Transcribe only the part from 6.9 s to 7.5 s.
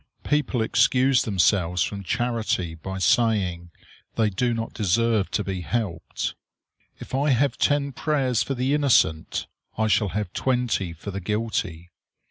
If I